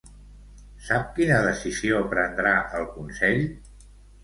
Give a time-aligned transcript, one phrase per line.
[0.87, 3.49] Sap quina decisió prendrà el Consell?